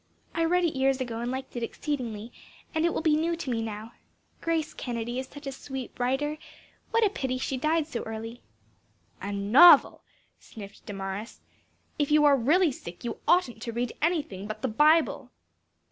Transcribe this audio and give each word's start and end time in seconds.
I 0.33 0.45
read 0.45 0.63
it 0.65 0.75
years 0.75 0.99
ago 0.99 1.19
and 1.19 1.29
liked 1.29 1.55
it 1.55 1.61
exceedingly, 1.61 2.33
and 2.73 2.85
it 2.87 2.91
will 2.91 3.03
be 3.03 3.15
new 3.15 3.35
to 3.35 3.51
me 3.51 3.61
now. 3.61 3.91
Grace 4.41 4.73
Kennedy 4.73 5.19
is 5.19 5.27
such 5.27 5.45
a 5.45 5.51
sweet 5.51 5.91
writer; 5.99 6.39
what 6.89 7.05
a 7.05 7.09
pity 7.11 7.37
she 7.37 7.55
died 7.55 7.85
so 7.85 8.01
early!" 8.01 8.41
"A 9.21 9.31
novel!" 9.31 10.01
sniffed 10.39 10.87
Damaris. 10.87 11.41
"If 11.99 12.09
you 12.09 12.25
are 12.25 12.35
really 12.35 12.71
sick 12.71 13.03
you 13.03 13.19
oughtn't 13.27 13.61
to 13.61 13.71
read 13.71 13.93
anything 14.01 14.47
but 14.47 14.63
the 14.63 14.67
Bible." 14.67 15.29